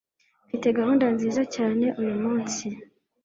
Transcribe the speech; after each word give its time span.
Mfite 0.45 0.67
gahunda 0.77 1.05
nziza 1.15 1.41
cyane 1.55 1.85
uyumunsi. 2.01 2.65